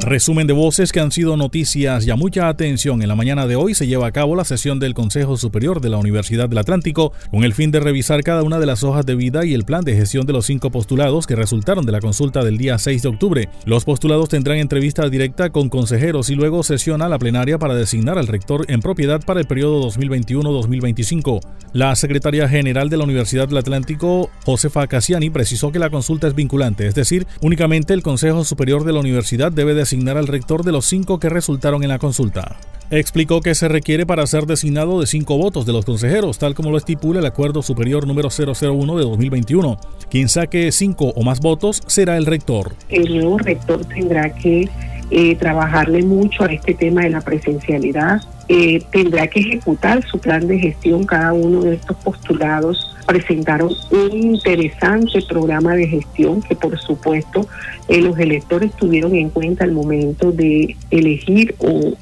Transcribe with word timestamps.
Resumen 0.00 0.48
de 0.48 0.54
voces 0.54 0.90
que 0.90 0.98
han 0.98 1.12
sido 1.12 1.36
noticias 1.36 2.04
y 2.04 2.10
a 2.10 2.16
mucha 2.16 2.48
atención. 2.48 3.00
En 3.00 3.06
la 3.06 3.14
mañana 3.14 3.46
de 3.46 3.54
hoy 3.54 3.74
se 3.74 3.86
lleva 3.86 4.08
a 4.08 4.10
cabo 4.10 4.34
la 4.34 4.42
sesión 4.42 4.80
del 4.80 4.92
Consejo 4.92 5.36
Superior 5.36 5.80
de 5.80 5.88
la 5.88 5.98
Universidad 5.98 6.48
del 6.48 6.58
Atlántico 6.58 7.12
con 7.30 7.44
el 7.44 7.54
fin 7.54 7.70
de 7.70 7.78
revisar 7.78 8.24
cada 8.24 8.42
una 8.42 8.58
de 8.58 8.66
las 8.66 8.82
hojas 8.82 9.06
de 9.06 9.14
vida 9.14 9.44
y 9.44 9.54
el 9.54 9.64
plan 9.64 9.84
de 9.84 9.94
gestión 9.94 10.26
de 10.26 10.32
los 10.32 10.46
cinco 10.46 10.72
postulados 10.72 11.28
que 11.28 11.36
resultaron 11.36 11.86
de 11.86 11.92
la 11.92 12.00
consulta 12.00 12.42
del 12.42 12.58
día 12.58 12.76
6 12.76 13.02
de 13.02 13.08
octubre. 13.08 13.48
Los 13.66 13.84
postulados 13.84 14.28
tendrán 14.28 14.58
entrevista 14.58 15.08
directa 15.08 15.50
con 15.50 15.68
consejeros 15.68 16.28
y 16.28 16.34
luego 16.34 16.64
sesiona 16.64 17.08
la 17.08 17.20
plenaria 17.20 17.56
para 17.58 17.76
designar 17.76 18.18
al 18.18 18.26
rector 18.26 18.64
en 18.66 18.80
propiedad 18.80 19.24
para 19.24 19.38
el 19.38 19.46
periodo 19.46 19.88
2021-2025. 19.92 21.38
La 21.72 21.94
secretaria 21.94 22.48
general 22.48 22.88
de 22.88 22.96
la 22.96 23.04
Universidad 23.04 23.46
del 23.46 23.58
Atlántico, 23.58 24.28
Josefa 24.44 24.88
Cassiani, 24.88 25.30
precisó 25.30 25.70
que 25.70 25.78
la 25.78 25.90
consulta 25.90 26.26
es 26.26 26.34
vinculante, 26.34 26.88
es 26.88 26.96
decir, 26.96 27.28
únicamente 27.42 27.94
el 27.94 28.02
Consejo 28.02 28.42
Superior 28.42 28.82
de 28.82 28.92
la 28.92 28.98
Universidad 28.98 29.52
debe 29.52 29.67
designar 29.74 30.16
al 30.16 30.26
rector 30.26 30.64
de 30.64 30.72
los 30.72 30.86
cinco 30.86 31.18
que 31.18 31.28
resultaron 31.28 31.82
en 31.82 31.88
la 31.88 31.98
consulta. 31.98 32.56
Explicó 32.90 33.42
que 33.42 33.54
se 33.54 33.68
requiere 33.68 34.06
para 34.06 34.26
ser 34.26 34.46
designado 34.46 34.98
de 34.98 35.06
cinco 35.06 35.36
votos 35.36 35.66
de 35.66 35.74
los 35.74 35.84
consejeros, 35.84 36.38
tal 36.38 36.54
como 36.54 36.70
lo 36.70 36.78
estipula 36.78 37.20
el 37.20 37.26
Acuerdo 37.26 37.62
Superior 37.62 38.06
número 38.06 38.30
001 38.30 38.96
de 38.96 39.04
2021. 39.04 39.78
Quien 40.10 40.30
saque 40.30 40.72
cinco 40.72 41.12
o 41.14 41.22
más 41.22 41.40
votos 41.40 41.82
será 41.86 42.16
el 42.16 42.24
rector. 42.24 42.74
El 42.88 43.18
nuevo 43.18 43.36
rector 43.36 43.84
tendrá 43.84 44.34
que 44.34 44.70
eh, 45.10 45.36
trabajarle 45.36 46.02
mucho 46.02 46.44
a 46.44 46.52
este 46.52 46.74
tema 46.74 47.02
de 47.02 47.10
la 47.10 47.20
presencialidad, 47.20 48.20
eh, 48.48 48.82
tendrá 48.90 49.26
que 49.26 49.40
ejecutar 49.40 50.04
su 50.06 50.18
plan 50.18 50.46
de 50.46 50.58
gestión. 50.58 51.04
Cada 51.04 51.32
uno 51.32 51.62
de 51.62 51.74
estos 51.74 51.96
postulados 51.98 52.96
presentaron 53.06 53.70
un 53.90 54.34
interesante 54.34 55.20
programa 55.28 55.74
de 55.74 55.86
gestión 55.86 56.42
que 56.42 56.54
por 56.54 56.78
supuesto 56.78 57.46
eh, 57.88 58.00
los 58.02 58.18
electores 58.18 58.70
tuvieron 58.76 59.14
en 59.14 59.30
cuenta 59.30 59.64
al 59.64 59.72
momento 59.72 60.30
de 60.30 60.76
elegir 60.90 61.54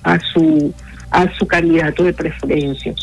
a 0.03 0.19
su 0.19 0.73
a 1.11 1.33
su 1.35 1.47
candidato 1.47 2.05
de 2.05 2.13
preferencia. 2.13 2.95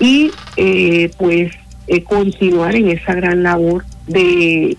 Y 0.00 0.30
eh, 0.56 1.10
pues 1.18 1.52
eh, 1.88 2.04
continuar 2.04 2.74
en 2.74 2.88
esa 2.88 3.14
gran 3.14 3.42
labor 3.42 3.84
de, 4.06 4.76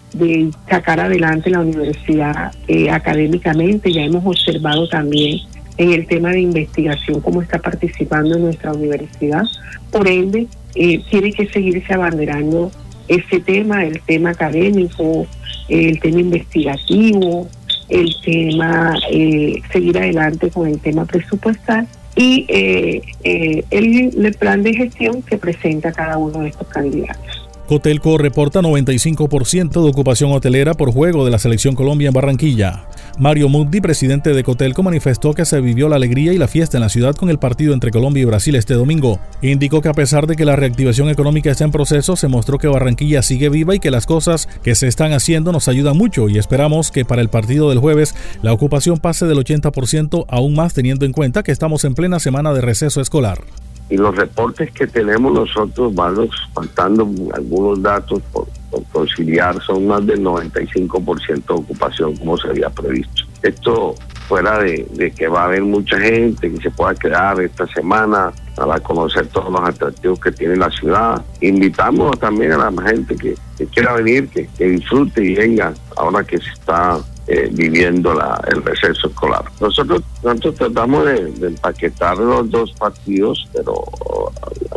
sacar 0.69 0.99
adelante 0.99 1.49
la 1.49 1.59
universidad 1.59 2.52
académicamente. 2.91 3.91
Ya 3.91 4.03
hemos 4.03 4.25
observado 4.25 4.88
también 4.88 5.41
en 5.80 5.93
el 5.93 6.05
tema 6.07 6.31
de 6.31 6.41
investigación 6.41 7.21
cómo 7.21 7.41
está 7.41 7.57
participando 7.57 8.35
en 8.35 8.43
nuestra 8.43 8.73
universidad. 8.73 9.43
Por 9.91 10.07
ende 10.07 10.47
eh, 10.75 11.02
tiene 11.09 11.31
que 11.31 11.47
seguirse 11.47 11.93
abanderando 11.93 12.69
ese 13.07 13.39
tema, 13.39 13.85
el 13.85 14.02
tema 14.02 14.31
académico, 14.31 15.25
el 15.69 15.99
tema 16.02 16.19
investigativo, 16.19 17.47
el 17.87 18.13
tema, 18.23 18.93
eh, 19.09 19.61
seguir 19.71 19.97
adelante 19.97 20.49
con 20.52 20.67
el 20.67 20.80
tema 20.80 21.05
presupuestal 21.05 21.87
y 22.20 22.45
eh, 22.50 23.02
eh, 23.23 23.64
el, 23.70 24.25
el 24.25 24.34
plan 24.34 24.62
de 24.62 24.73
gestión 24.73 25.22
que 25.22 25.38
presenta 25.38 25.94
cada 25.94 26.17
uno 26.17 26.42
de 26.42 26.50
estos 26.50 26.67
candidatos. 26.67 27.39
Cotelco 27.70 28.17
reporta 28.17 28.62
95% 28.62 29.84
de 29.84 29.89
ocupación 29.92 30.31
hotelera 30.31 30.73
por 30.73 30.92
juego 30.92 31.23
de 31.23 31.30
la 31.30 31.38
Selección 31.38 31.76
Colombia 31.76 32.08
en 32.08 32.16
Barranquilla. 32.16 32.88
Mario 33.20 33.48
Mundi, 33.48 33.80
presidente 33.80 34.34
de 34.34 34.44
Cotelco, 34.44 34.81
manifestó 34.81 35.36
que 35.36 35.45
se 35.45 35.61
vivió 35.61 35.88
la 35.88 35.98
alegría 35.98 36.34
y 36.34 36.39
la 36.39 36.48
fiesta 36.48 36.78
en 36.78 36.81
la 36.81 36.89
ciudad 36.89 37.14
con 37.14 37.30
el 37.30 37.38
partido 37.38 37.76
entre 37.76 37.92
Colombia 37.92 38.23
y 38.23 38.26
Brasil 38.26 38.56
este 38.56 38.73
domingo. 38.73 39.20
Indicó 39.44 39.84
que 39.84 39.89
a 39.89 39.94
pesar 39.94 40.26
de 40.26 40.36
que 40.36 40.45
la 40.45 40.56
reactivación 40.56 41.09
económica 41.09 41.52
está 41.52 41.64
en 41.64 41.70
proceso, 41.70 42.16
se 42.16 42.28
mostró 42.28 42.58
que 42.58 42.67
Barranquilla 42.67 43.22
sigue 43.22 43.50
viva 43.50 43.76
y 43.76 43.80
que 43.80 43.92
las 43.92 44.08
cosas 44.08 44.50
que 44.64 44.73
se 44.73 44.88
están 44.88 45.14
haciendo 45.14 45.52
nos 45.52 45.67
ayudan 45.67 45.95
mucho 45.95 46.28
y 46.28 46.39
esperamos 46.39 46.89
que 46.89 47.06
para 47.06 47.22
el 47.22 47.30
partido 47.30 47.70
del 47.70 47.78
jueves 47.78 48.16
la 48.42 48.52
ocupación 48.52 48.98
pase 48.98 49.28
del 49.28 49.38
80% 49.38 50.26
aún 50.28 50.56
más 50.56 50.73
teniendo 50.73 51.06
en 51.06 51.11
cuenta 51.11 51.44
que 51.44 51.52
estamos 51.52 51.86
en 51.86 51.94
plena 51.94 52.20
semana 52.20 52.52
de 52.52 52.61
receso 52.61 53.00
escolar 53.00 53.44
y 53.90 53.98
los 53.98 54.16
reportes 54.16 54.72
que 54.72 54.86
tenemos 54.88 55.34
nosotros, 55.34 55.94
vamos 55.95 56.30
faltando 56.54 57.09
algunos 57.34 57.82
datos 57.82 58.22
por, 58.32 58.48
conciliar, 58.92 59.60
son 59.64 59.88
más 59.88 60.05
del 60.05 60.23
95% 60.23 61.26
de 61.26 61.54
ocupación 61.54 62.16
como 62.17 62.38
se 62.38 62.49
había 62.49 62.70
previsto. 62.70 63.23
Esto 63.42 63.95
fuera 64.28 64.60
de, 64.60 65.11
que 65.17 65.28
va 65.28 65.42
a 65.42 65.45
haber 65.45 65.64
mucha 65.64 65.99
gente 65.99 66.52
que 66.52 66.61
se 66.61 66.70
pueda 66.70 66.94
quedar 66.94 67.42
esta 67.42 67.66
semana 67.67 68.32
para 68.55 68.80
conocer 68.80 69.26
todos 69.28 69.52
los 69.52 69.67
atractivos 69.67 70.20
que 70.20 70.32
tiene 70.32 70.55
la 70.55 70.70
ciudad. 70.70 71.26
Invitamos 71.42 72.20
también 72.20 72.52
a 72.52 72.70
la 72.70 72.83
gente 72.83 73.16
que, 73.16 73.36
quiera 73.73 73.94
venir, 73.94 74.30
que, 74.30 74.48
que 74.55 74.66
disfrute 74.66 75.23
y 75.23 75.33
venga 75.33 75.73
ahora 75.98 76.23
que 76.23 76.38
se 76.38 76.49
está 76.52 76.99
eh, 77.32 77.48
viviendo 77.52 78.12
la, 78.16 78.42
el 78.48 78.64
receso 78.64 79.08
escolar. 79.08 79.44
Nosotros, 79.62 80.02
nosotros 80.23 80.56
tratamos 80.56 81.06
de, 81.06 81.48
empaquetar 81.48 82.17
los 82.17 82.50
dos 82.50 82.72
partidos, 82.72 83.48
pero 83.54 83.84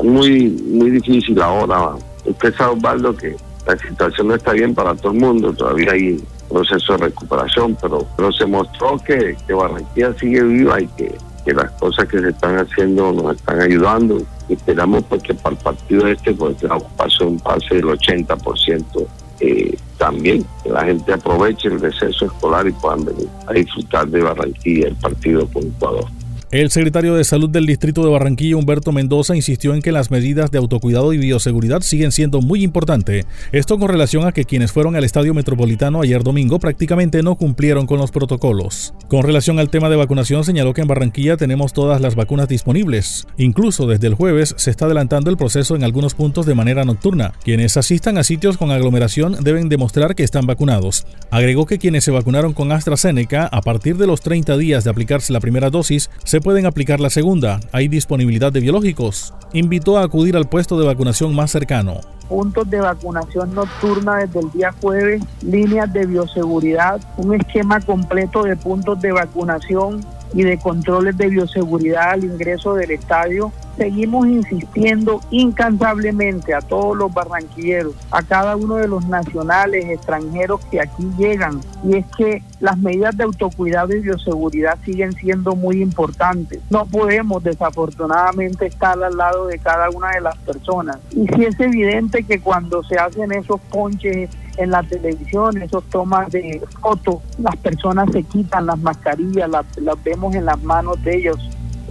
muy, 0.05 0.51
muy 0.51 0.91
difícil 0.91 1.41
ahora. 1.41 1.95
Usted 2.27 2.55
sabe, 2.55 2.77
Osvaldo, 2.77 3.17
que 3.17 3.37
la 3.67 3.79
situación 3.79 4.29
no 4.29 4.35
está 4.35 4.53
bien 4.53 4.75
para 4.75 4.95
todo 4.95 5.13
el 5.13 5.21
mundo, 5.21 5.55
todavía 5.55 5.93
hay 5.93 6.23
proceso 6.51 6.93
de 6.93 7.05
recuperación, 7.07 7.75
pero, 7.81 8.07
pero 8.19 8.31
se 8.31 8.45
mostró 8.45 8.99
que, 8.99 9.35
Barranquilla 9.49 10.13
sigue 10.19 10.43
viva 10.43 10.79
y 10.79 10.87
que, 10.89 11.17
las 11.55 11.71
cosas 11.73 12.07
que 12.07 12.21
se 12.21 12.29
están 12.29 12.59
haciendo 12.59 13.15
nos 13.15 13.37
están 13.37 13.63
ayudando. 13.63 14.21
Esperamos 14.51 15.05
pues, 15.09 15.23
que 15.23 15.33
para 15.33 15.57
el 15.57 15.63
partido 15.63 16.07
este 16.07 16.35
pues, 16.35 16.63
la 16.63 16.77
ocupación 16.77 17.39
pase 17.41 17.77
del 17.77 17.87
80% 17.87 19.09
eh, 19.43 19.77
también 19.99 20.45
que 20.63 20.71
la 20.71 20.85
gente 20.85 21.13
aproveche 21.13 21.69
el 21.69 21.81
receso 21.81 22.27
escolar 22.27 22.67
y 22.67 22.73
puedan 22.73 23.05
venir 23.05 23.29
a 23.49 23.53
disfrutar 23.53 24.07
de 24.07 24.23
Barranquilla, 24.23 24.89
el 24.89 24.97
partido 24.97 25.49
con 25.49 25.65
Ecuador. 25.65 26.05
El 26.53 26.71
secretario 26.71 27.15
de 27.15 27.25
Salud 27.25 27.49
del 27.49 27.65
Distrito 27.65 28.05
de 28.05 28.11
Barranquilla, 28.11 28.59
Humberto 28.59 28.93
Mendoza, 28.93 29.35
insistió 29.35 29.73
en 29.73 29.81
que 29.81 29.91
las 29.91 30.11
medidas 30.11 30.51
de 30.51 30.59
autocuidado 30.59 31.15
y 31.15 31.17
bioseguridad 31.17 31.81
siguen 31.81 32.13
siendo 32.13 32.43
muy 32.43 32.63
importantes. 32.63 33.25
Esto 33.53 33.79
con 33.79 33.89
relación 33.89 34.27
a 34.27 34.33
que 34.33 34.45
quienes 34.45 34.71
fueron 34.71 34.95
al 34.95 35.05
Estadio 35.05 35.33
Metropolitano 35.33 36.03
ayer 36.03 36.23
domingo 36.23 36.59
prácticamente 36.59 37.23
no 37.23 37.37
cumplieron 37.37 37.87
con 37.87 37.99
los 37.99 38.11
protocolos. 38.11 38.93
Con 39.09 39.23
relación 39.23 39.59
al 39.59 39.71
tema 39.71 39.89
de 39.89 39.97
vacunación, 39.97 40.45
señaló 40.45 40.75
que 40.75 40.83
en 40.83 40.89
Barranquilla 40.89 41.39
tenemos 41.39 41.73
todas 41.73 42.03
las 42.03 42.17
vacunas 42.17 42.49
disponibles. 42.49 43.27
Incluso 43.39 43.87
desde 43.87 44.09
el 44.09 44.15
jueves 44.15 44.55
se 44.59 44.71
está 44.71 44.85
adelantando 44.85 45.31
el 45.31 45.39
proceso 45.39 45.75
en 45.75 45.85
algunos 45.85 46.13
puntos 46.13 46.45
de 46.45 46.55
manera 46.55 46.85
nocturna. 46.85 47.33
Quienes 47.43 47.79
asistan 47.79 48.19
a 48.19 48.25
sitios 48.25 48.59
con 48.59 48.71
aglomeración 48.71 49.39
deben 49.43 49.71
demostrar 49.71 50.15
que 50.15 50.23
están 50.23 50.47
vacunados. 50.47 51.07
Agregó 51.31 51.65
que 51.65 51.79
quienes 51.79 52.05
se 52.05 52.11
vacunaron 52.11 52.53
con 52.53 52.73
AstraZeneca, 52.73 53.47
a 53.47 53.63
partir 53.63 53.97
de 53.97 54.07
los 54.07 54.21
30 54.21 54.59
días 54.59 54.85
de 54.85 54.91
aplicarse 54.91 55.33
la 55.33 55.41
primera 55.41 55.71
dosis, 55.71 56.11
se 56.25 56.42
pueden 56.43 56.67
aplicar 56.67 57.01
la 57.01 57.11
segunda. 57.11 57.61
Hay 57.73 57.89
disponibilidad 57.89 58.53
de 58.53 58.61
biológicos. 58.61 59.33
Invitó 59.53 59.99
a 59.99 60.05
acudir 60.05 60.37
al 60.37 60.49
puesto 60.49 60.79
de 60.79 60.87
vacunación 60.87 61.35
más 61.35 61.51
cercano. 61.51 62.01
Puntos 62.29 62.69
de 62.69 62.81
vacunación 62.81 63.55
nocturna 63.55 64.17
desde 64.17 64.41
el 64.41 64.51
día 64.53 64.75
jueves, 64.81 65.23
líneas 65.43 65.93
de 65.93 66.07
bioseguridad, 66.07 67.01
un 67.17 67.35
esquema 67.35 67.81
completo 67.81 68.43
de 68.43 68.57
puntos 68.57 69.01
de 69.01 69.13
vacunación 69.13 70.05
y 70.35 70.43
de 70.43 70.59
controles 70.59 71.17
de 71.17 71.29
bioseguridad 71.29 72.11
al 72.11 72.25
ingreso 72.25 72.75
del 72.75 72.91
estadio 72.91 73.53
seguimos 73.77 74.27
insistiendo 74.27 75.21
incansablemente 75.31 76.55
a 76.55 76.61
todos 76.61 76.97
los 76.97 77.13
barranquilleros, 77.13 77.95
a 78.11 78.23
cada 78.23 78.57
uno 78.57 78.77
de 78.77 78.89
los 78.89 79.07
nacionales, 79.07 79.89
extranjeros 79.89 80.61
que 80.67 80.81
aquí 80.81 81.09
llegan, 81.19 81.61
y 81.85 81.97
es 81.97 82.07
que 82.17 82.43
las 82.61 82.79
medidas 82.79 83.17
de 83.17 83.25
autocuidado 83.25 83.95
y 83.95 84.01
bioseguridad 84.01 84.79
siguen 84.85 85.13
siendo 85.13 85.57
muy 85.57 85.83
importantes. 85.83 86.61
No 86.71 86.87
podemos 86.87 87.43
desafortunadamente 87.43 88.67
estar 88.67 89.03
al 89.03 89.17
lado 89.17 89.47
de 89.47 89.59
cada 89.59 89.91
una 89.91 90.11
de 90.11 90.21
las 90.21 90.37
personas. 90.39 90.99
Y 91.11 91.27
sí 91.27 91.45
es 91.45 91.59
evidente 91.59 92.23
que 92.23 92.41
cuando 92.41 92.85
se 92.85 92.97
hacen 92.97 93.33
esos 93.33 93.61
ponches 93.63 94.31
en 94.59 94.71
la 94.71 94.83
televisión, 94.83 95.61
esos 95.61 95.83
tomas 95.85 96.31
de 96.31 96.63
fotos, 96.81 97.17
las 97.39 97.57
personas 97.57 98.11
se 98.13 98.23
quitan 98.23 98.67
las 98.67 98.79
mascarillas, 98.79 99.49
las, 99.49 99.65
las 99.79 100.03
vemos 100.05 100.35
en 100.35 100.45
las 100.45 100.63
manos 100.63 101.03
de 101.03 101.17
ellos 101.17 101.39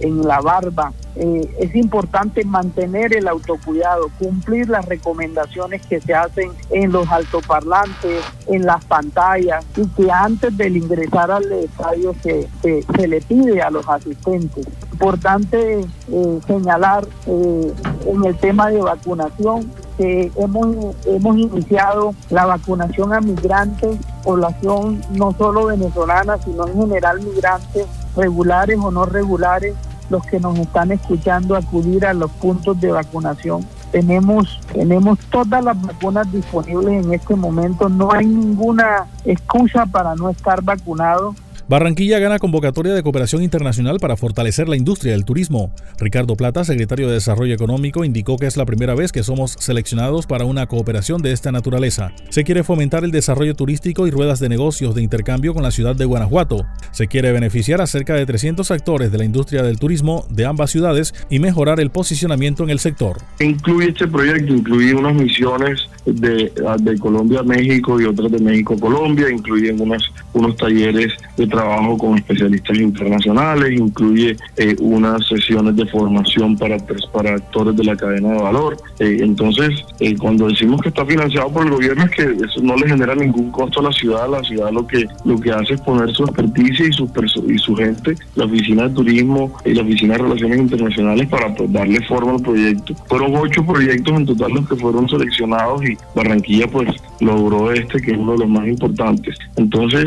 en 0.02 0.26
la 0.26 0.40
barba. 0.40 0.92
Eh, 1.14 1.56
es 1.58 1.74
importante 1.74 2.44
mantener 2.44 3.14
el 3.14 3.28
autocuidado, 3.28 4.10
cumplir 4.18 4.68
las 4.68 4.86
recomendaciones 4.86 5.86
que 5.86 6.00
se 6.00 6.14
hacen 6.14 6.50
en 6.70 6.90
los 6.90 7.08
altoparlantes, 7.10 8.24
en 8.48 8.64
las 8.64 8.84
pantallas 8.86 9.64
y 9.76 9.86
que 9.88 10.10
antes 10.10 10.56
de 10.56 10.68
ingresar 10.68 11.30
al 11.30 11.50
estadio 11.52 12.14
se, 12.22 12.48
se, 12.62 13.08
le 13.08 13.20
pide 13.20 13.60
a 13.60 13.70
los 13.70 13.86
asistentes. 13.88 14.66
Importante 14.92 15.80
eh, 15.80 16.40
señalar 16.46 17.06
eh, 17.26 17.72
en 18.06 18.24
el 18.24 18.36
tema 18.38 18.70
de 18.70 18.80
vacunación 18.80 19.70
que 19.98 20.32
hemos, 20.36 20.96
hemos 21.04 21.36
iniciado 21.36 22.14
la 22.30 22.46
vacunación 22.46 23.12
a 23.12 23.20
migrantes, 23.20 23.98
población 24.24 25.02
no 25.10 25.32
solo 25.36 25.66
venezolana, 25.66 26.38
sino 26.38 26.66
en 26.66 26.74
general 26.74 27.20
migrantes 27.20 27.86
regulares 28.16 28.78
o 28.82 28.90
no 28.90 29.04
regulares 29.04 29.74
los 30.12 30.24
que 30.26 30.38
nos 30.38 30.56
están 30.58 30.92
escuchando 30.92 31.56
acudir 31.56 32.06
a 32.06 32.12
los 32.12 32.30
puntos 32.32 32.80
de 32.80 32.92
vacunación. 32.92 33.66
Tenemos, 33.90 34.60
tenemos 34.72 35.18
todas 35.30 35.64
las 35.64 35.80
vacunas 35.80 36.30
disponibles 36.30 37.04
en 37.04 37.12
este 37.12 37.34
momento, 37.34 37.88
no 37.88 38.12
hay 38.12 38.26
ninguna 38.26 39.06
excusa 39.24 39.86
para 39.86 40.14
no 40.14 40.30
estar 40.30 40.62
vacunado. 40.62 41.34
Barranquilla 41.72 42.18
gana 42.18 42.38
convocatoria 42.38 42.92
de 42.92 43.02
cooperación 43.02 43.42
internacional 43.42 43.96
para 43.98 44.18
fortalecer 44.18 44.68
la 44.68 44.76
industria 44.76 45.12
del 45.12 45.24
turismo. 45.24 45.72
Ricardo 45.98 46.36
Plata, 46.36 46.64
secretario 46.64 47.08
de 47.08 47.14
Desarrollo 47.14 47.54
Económico, 47.54 48.04
indicó 48.04 48.36
que 48.36 48.44
es 48.44 48.58
la 48.58 48.66
primera 48.66 48.94
vez 48.94 49.10
que 49.10 49.22
somos 49.22 49.52
seleccionados 49.52 50.26
para 50.26 50.44
una 50.44 50.66
cooperación 50.66 51.22
de 51.22 51.32
esta 51.32 51.50
naturaleza. 51.50 52.12
Se 52.28 52.44
quiere 52.44 52.62
fomentar 52.62 53.04
el 53.04 53.10
desarrollo 53.10 53.54
turístico 53.54 54.06
y 54.06 54.10
ruedas 54.10 54.38
de 54.38 54.50
negocios 54.50 54.94
de 54.94 55.00
intercambio 55.00 55.54
con 55.54 55.62
la 55.62 55.70
ciudad 55.70 55.96
de 55.96 56.04
Guanajuato. 56.04 56.66
Se 56.90 57.06
quiere 57.06 57.32
beneficiar 57.32 57.80
a 57.80 57.86
cerca 57.86 58.16
de 58.16 58.26
300 58.26 58.70
actores 58.70 59.10
de 59.10 59.16
la 59.16 59.24
industria 59.24 59.62
del 59.62 59.78
turismo 59.78 60.26
de 60.28 60.44
ambas 60.44 60.70
ciudades 60.70 61.14
y 61.30 61.38
mejorar 61.38 61.80
el 61.80 61.88
posicionamiento 61.88 62.64
en 62.64 62.68
el 62.68 62.80
sector. 62.80 63.16
Incluye 63.40 63.88
este 63.88 64.06
proyecto, 64.08 64.52
incluye 64.52 64.94
unas 64.94 65.14
misiones 65.14 65.88
de, 66.04 66.52
de 66.80 66.98
Colombia 66.98 67.40
a 67.40 67.44
México 67.44 67.98
y 67.98 68.04
otras 68.04 68.30
de 68.30 68.40
México 68.40 68.74
a 68.74 68.78
Colombia, 68.78 69.30
incluyen 69.30 69.80
unas, 69.80 70.02
unos 70.34 70.54
talleres 70.58 71.14
de 71.38 71.46
trabajo 71.46 71.61
trabajo 71.62 71.96
con 71.96 72.18
especialistas 72.18 72.78
internacionales, 72.78 73.78
incluye 73.78 74.36
eh, 74.56 74.74
unas 74.80 75.26
sesiones 75.26 75.76
de 75.76 75.86
formación 75.86 76.56
para, 76.56 76.76
para 77.12 77.34
actores 77.34 77.76
de 77.76 77.84
la 77.84 77.96
cadena 77.96 78.30
de 78.30 78.42
valor. 78.42 78.76
Eh, 78.98 79.18
entonces, 79.20 79.70
eh, 80.00 80.16
cuando 80.16 80.48
decimos 80.48 80.80
que 80.82 80.88
está 80.88 81.06
financiado 81.06 81.50
por 81.50 81.64
el 81.66 81.72
gobierno 81.72 82.04
es 82.04 82.10
que 82.10 82.22
eso 82.22 82.60
no 82.62 82.76
le 82.76 82.88
genera 82.88 83.14
ningún 83.14 83.50
costo 83.50 83.80
a 83.80 83.84
la 83.84 83.92
ciudad. 83.92 84.28
La 84.28 84.42
ciudad 84.42 84.72
lo 84.72 84.86
que 84.86 85.06
lo 85.24 85.38
que 85.38 85.52
hace 85.52 85.74
es 85.74 85.80
poner 85.82 86.10
su 86.12 86.24
experticia 86.24 86.86
y 86.86 86.92
su, 86.92 87.08
y 87.48 87.58
su 87.58 87.76
gente, 87.76 88.14
la 88.34 88.44
Oficina 88.44 88.88
de 88.88 88.94
Turismo 88.94 89.52
y 89.64 89.74
la 89.74 89.82
Oficina 89.82 90.14
de 90.14 90.22
Relaciones 90.22 90.58
Internacionales 90.58 91.28
para 91.28 91.54
pues, 91.54 91.72
darle 91.72 92.00
forma 92.06 92.32
al 92.32 92.42
proyecto. 92.42 92.94
Fueron 93.06 93.36
ocho 93.36 93.64
proyectos 93.64 94.14
en 94.16 94.26
total 94.26 94.52
los 94.52 94.68
que 94.68 94.76
fueron 94.76 95.08
seleccionados 95.08 95.84
y 95.84 95.96
Barranquilla 96.14 96.66
pues 96.66 96.88
logró 97.20 97.70
este 97.70 98.00
que 98.00 98.12
es 98.12 98.18
uno 98.18 98.32
de 98.32 98.38
los 98.38 98.48
más 98.48 98.66
importantes. 98.66 99.36
Entonces, 99.56 100.06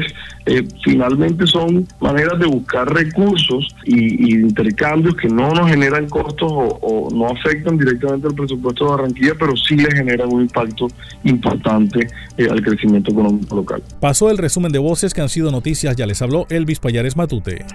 finalmente 0.84 1.48
son 1.48 1.88
maneras 2.00 2.40
de 2.40 2.46
buscar 2.46 2.88
recursos 2.94 3.68
y, 3.86 4.36
intercambios 4.36 5.16
que 5.16 5.28
no 5.28 5.52
nos 5.52 5.70
generan 5.70 6.08
costos 6.08 6.52
o, 6.52 7.10
no 7.14 7.28
afectan 7.28 7.78
directamente 7.78 8.28
al 8.28 8.36
presupuesto 8.36 8.86
de 8.86 8.92
Barranquilla, 8.92 9.34
pero 9.40 9.56
sí 9.56 9.76
le 9.76 9.90
generan 9.96 10.32
un 10.32 10.42
impacto 10.42 10.88
importante 11.24 12.08
eh, 12.38 12.48
al 12.50 12.62
crecimiento 12.62 13.12
económico 13.12 13.56
local. 13.56 13.82
Pasó 14.00 14.30
el 14.30 14.38
resumen 14.38 14.72
de 14.72 14.80
voces 14.80 15.14
que 15.14 15.22
han 15.22 15.30
sido 15.30 15.52
noticias, 15.52 15.96
ya 15.96 16.06
les 16.06 16.22
habló 16.22 16.46
Elvis 16.50 16.80
Payares 16.80 17.16
Matute. 17.16 17.66